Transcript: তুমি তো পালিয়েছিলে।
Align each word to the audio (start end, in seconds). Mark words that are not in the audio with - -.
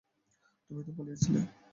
তুমি 0.69 0.81
তো 0.83 0.91
পালিয়েছিলে। 0.97 1.41